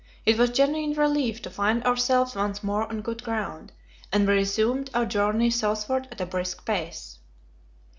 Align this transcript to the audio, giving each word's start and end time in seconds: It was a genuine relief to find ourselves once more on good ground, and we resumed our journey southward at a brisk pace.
It 0.25 0.35
was 0.39 0.49
a 0.49 0.53
genuine 0.53 0.93
relief 0.97 1.43
to 1.43 1.51
find 1.51 1.83
ourselves 1.83 2.33
once 2.35 2.63
more 2.63 2.87
on 2.89 3.01
good 3.01 3.21
ground, 3.23 3.71
and 4.11 4.27
we 4.27 4.33
resumed 4.33 4.89
our 4.95 5.05
journey 5.05 5.51
southward 5.51 6.07
at 6.11 6.19
a 6.21 6.25
brisk 6.25 6.65
pace. 6.65 7.19